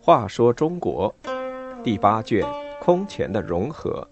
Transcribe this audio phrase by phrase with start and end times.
[0.00, 1.14] 话说中国
[1.84, 2.42] 第八卷
[2.80, 4.08] 空前的融合。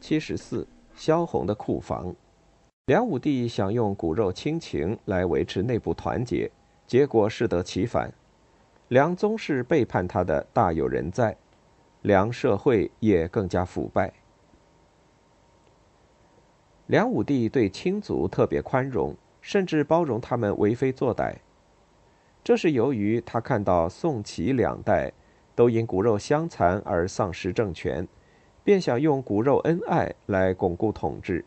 [0.00, 0.66] 七十四，
[0.96, 2.14] 萧红的库房。
[2.86, 6.50] 梁武帝想用骨肉亲情来维持内部团结，
[6.86, 8.10] 结果适得其反。
[8.88, 11.36] 梁宗室背叛他的大有人在，
[12.00, 14.14] 梁社会也更加腐败。
[16.86, 21.34] 梁武帝对亲族特别宽容，甚至包容他们为非作歹。
[22.42, 25.12] 这是由于他看到宋齐两代
[25.54, 28.08] 都因骨肉相残而丧失政权，
[28.64, 31.44] 便想用骨肉恩爱来巩固统治。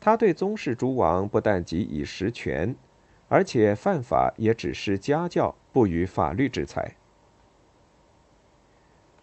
[0.00, 2.74] 他对宗室诸王不但给以实权，
[3.28, 6.96] 而且犯法也只是家教，不予法律制裁。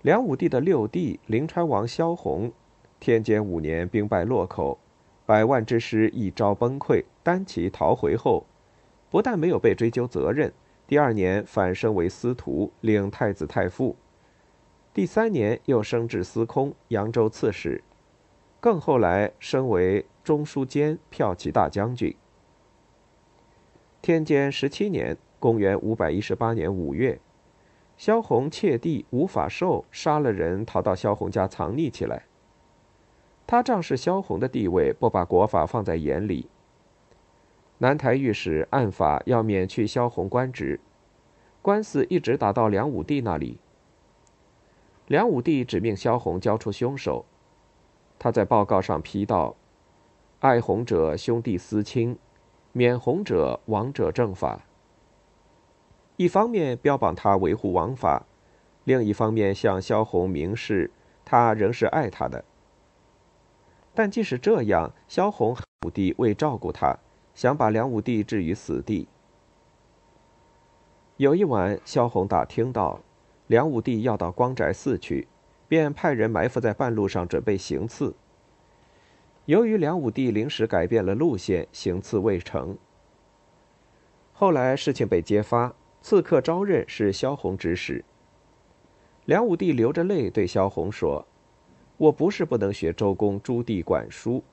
[0.02, 2.52] 梁武帝的六弟临川王萧红。
[3.00, 4.80] 天监五年，兵败洛口，
[5.26, 8.46] 百万之师一朝崩溃，单骑逃回后，
[9.10, 10.54] 不但没有被追究责任，
[10.88, 13.96] 第二年反升为司徒，领太子太傅，
[14.94, 17.84] 第三年又升至司空、扬州刺史，
[18.60, 22.16] 更后来升为中书监、骠骑大将军。
[24.06, 27.20] 天监十七年（公元五百一十八年五月），
[27.98, 32.26] 萧红窃地吴法寿杀了人，逃到萧红家藏匿起来。
[33.48, 36.48] 他仗势萧红的地位，不把国法放在眼里。
[37.80, 40.80] 南台御史按法要免去萧红官职，
[41.64, 43.58] 官司一直打到梁武帝那里。
[45.08, 47.26] 梁武帝指命萧红交出凶手。
[48.20, 49.56] 他在报告上批道
[50.42, 52.16] ：“爱红者兄弟私亲，
[52.78, 54.66] 免红者王者正法。”
[56.18, 58.26] 一方面标榜他维护王法，
[58.84, 60.92] 另一方面向萧红明示
[61.24, 62.44] 他仍是爱他的。
[63.94, 65.56] 但即使这样，萧红
[65.86, 66.98] 武帝为照顾他，
[67.34, 69.08] 想把梁武帝置于死地。
[71.16, 73.00] 有一晚，萧红打听到
[73.48, 75.30] 梁武帝要到光宅寺去，
[75.70, 78.14] 便派人埋伏在半路上准备行刺。
[79.46, 82.76] 由于梁武帝临时改变了路线，行刺未成。
[84.34, 88.04] 后来事情被揭发，刺客招认是萧红指使。
[89.26, 91.26] 梁武帝流着泪对萧红说。
[91.98, 94.44] 我不是不能学周公朱棣管书，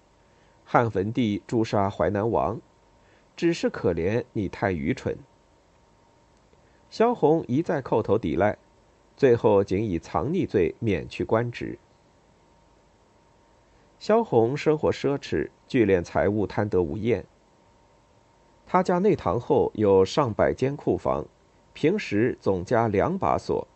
[0.65, 2.61] 汉文帝诛杀淮南王，
[3.35, 5.19] 只是可怜你太愚蠢。
[6.89, 8.57] 萧红一再叩头抵赖，
[9.17, 11.77] 最后仅以藏匿罪免去官职。
[14.03, 17.25] 萧红生活奢侈，聚敛财物，贪得无厌。
[18.67, 21.25] 他家内堂后有上百间库房，
[21.73, 23.69] 平时总加两把锁。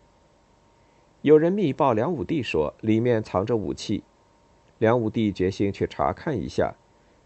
[1.23, 4.03] 有人密报梁武帝说里面藏着武器，
[4.79, 6.75] 梁武帝决心去查看一下，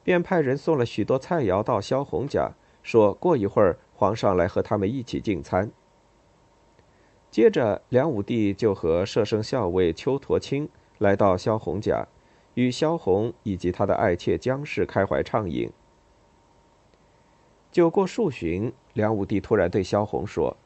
[0.05, 5.73] 便派人送了许多菜肴到萧红家，说过一会儿皇上来和他们一起进餐。
[7.31, 10.69] 接着，梁武帝就和摄生校尉邱陀卿
[10.99, 12.07] 来到萧红家，
[12.61, 15.71] 与萧红以及他的爱妾江氏开怀畅饮。
[17.73, 20.57] 酒过数巡，梁武帝突然对萧红说：“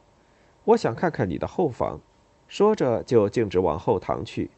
[0.65, 2.01] 我想看看你的后房。”
[2.49, 4.51] 说着，就径直往后堂去。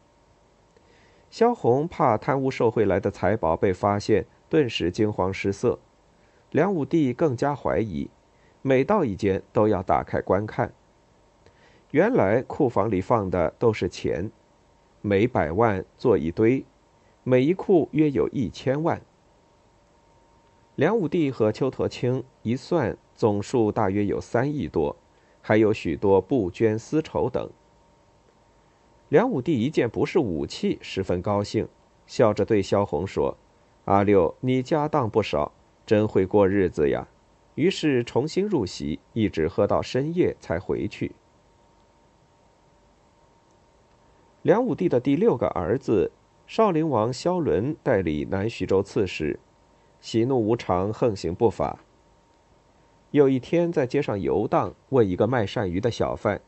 [1.30, 5.78] 萧红怕贪污受贿来的财宝被发现，顿时惊慌失色。
[6.50, 8.10] 梁武帝更加怀疑，
[8.62, 10.72] 每到一间都要打开观看。
[11.92, 14.30] 原来库房里放的都是钱，
[15.00, 16.64] 每百万做一堆，
[17.28, 19.02] 每一库约有一千万。
[20.76, 24.96] 梁武帝和邱陀卿一算，总数大约有三亿多，
[25.42, 27.50] 还有许多布绢丝绸等。
[29.10, 31.68] 梁武帝一见不是武器，十分高兴，
[32.06, 33.36] 笑着对萧红说
[33.84, 35.52] ：“阿六，你家当不少，
[35.84, 37.06] 真会过日子呀。”
[37.56, 41.12] 于是重新入席，一直喝到深夜才回去。
[44.40, 46.10] 梁武帝的第六个儿子
[46.48, 49.38] 少陵王萧伦代理南徐州刺史，
[50.00, 51.80] 喜怒无常，横行不法。
[53.10, 56.40] 有一天在街上游荡，问一个卖鳝鱼的小贩：“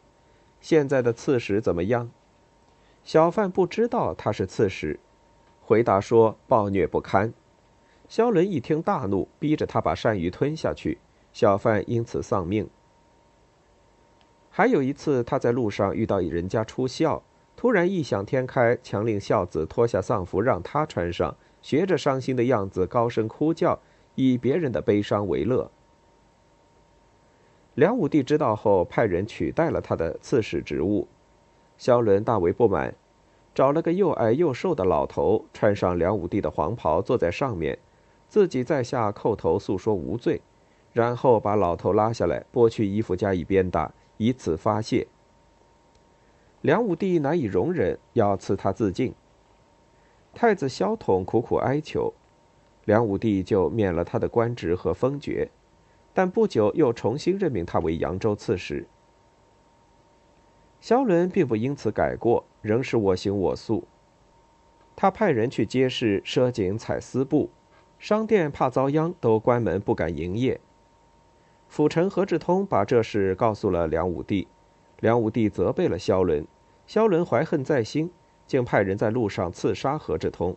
[0.58, 2.10] 现在的刺史怎么样？”
[3.04, 4.98] 小贩不知道他是刺史，
[5.60, 7.34] 回答说暴虐不堪。
[8.08, 10.96] 萧伦一听大怒，逼着他把鳝鱼吞下去，
[11.34, 12.66] 小贩因此丧命。
[14.48, 17.22] 还有一次，他在路上遇到人家出孝，
[17.60, 23.78] 突然异想天开，强令孝子脱下丧服让他穿上，学着伤心的样子高声哭叫，
[24.14, 25.70] 以别人的悲伤为乐。
[27.74, 31.06] 梁武帝知道后，派人取代了他的刺史职务。
[31.76, 32.94] 萧伦大为不满，
[33.54, 37.78] 找了个又矮又瘦的老头，穿上梁武帝的黄袍，坐在上面，
[38.26, 40.40] 自己在下叩头诉说无罪，
[40.94, 45.06] 然后把老头拉下来，剥去衣服加以鞭打，以此发泄。
[46.62, 49.14] 梁武帝难以容忍，要赐他自尽。
[50.34, 52.12] 太子萧统苦苦哀求，
[52.84, 55.50] 梁武帝就免了他的官职和封爵，
[56.12, 58.86] 但不久又重新任命他为扬州刺史。
[60.80, 63.86] 萧伦并不因此改过，仍是我行我素。
[64.94, 67.48] 他派人去街市赊锦采丝布，
[67.98, 70.60] 商店怕遭殃，都关门不敢营业。
[71.68, 74.46] 辅臣何志通把这事告诉了梁武帝，
[75.00, 76.46] 梁武帝责备了萧伦，
[76.86, 78.10] 萧伦怀恨在心。
[78.46, 80.56] 竟派人在路上刺杀何志通。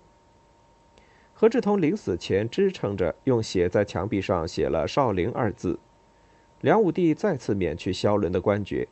[1.31, 5.77] 何志通临死前支撑着，用血在墙壁上写了“少陵”二字。
[6.61, 8.87] 梁武帝再次免去萧伦的官爵。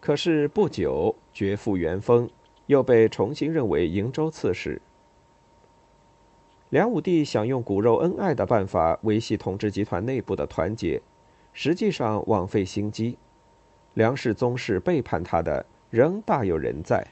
[0.00, 2.28] 可是不久，爵复原封，
[2.66, 4.82] 又被重新认为瀛州刺史。
[6.70, 11.00] 梁武帝想用骨肉恩爱的办法维系统治集团内部的团结，
[11.52, 13.16] 实际上枉费心机。
[13.96, 17.02] 梁氏宗室背叛他的，仍大有人在。